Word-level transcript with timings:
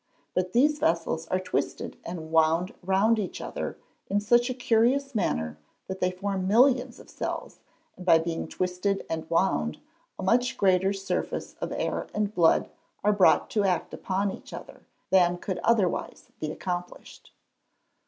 But 0.33 0.53
these 0.53 0.79
vessels 0.79 1.27
are 1.27 1.39
twisted 1.39 1.95
and 2.03 2.31
wound 2.31 2.73
round 2.81 3.19
each 3.19 3.39
other 3.39 3.77
in 4.07 4.19
such 4.19 4.49
a 4.49 4.55
curious 4.55 5.13
manner, 5.13 5.59
that 5.85 5.99
they 5.99 6.09
form 6.09 6.47
millions 6.47 6.99
of 6.99 7.07
cells, 7.07 7.59
and 7.95 8.03
by 8.03 8.17
being 8.17 8.47
twisted 8.47 9.05
and 9.11 9.29
wound, 9.29 9.79
a 10.17 10.23
much 10.23 10.57
greater 10.57 10.91
surface 10.91 11.53
of 11.61 11.71
air 11.71 12.07
and 12.15 12.33
blood 12.33 12.67
are 13.03 13.13
brought 13.13 13.51
to 13.51 13.63
act 13.63 13.93
upon 13.93 14.31
each 14.31 14.53
other, 14.53 14.87
than 15.11 15.37
could 15.37 15.59
otherwise 15.59 16.31
be 16.39 16.51
accomplished. 16.51 17.31